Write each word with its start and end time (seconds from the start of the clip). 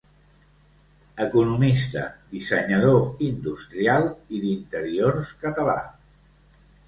Economista, 1.25 2.05
dissenyador 2.31 2.97
industrial 3.27 4.09
i 4.37 4.41
d'interiors 4.47 5.33
català. 5.47 5.77